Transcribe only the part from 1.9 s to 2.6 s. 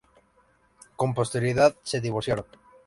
divorciaron.